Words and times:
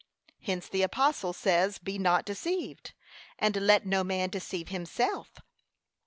Hence 0.41 0.67
the 0.67 0.81
apostle 0.81 1.31
says, 1.31 1.77
be 1.77 1.99
not 1.99 2.25
deceived, 2.25 2.93
and 3.37 3.55
let 3.57 3.85
no 3.85 4.03
man 4.03 4.31
deceive 4.31 4.69
himself. 4.69 5.35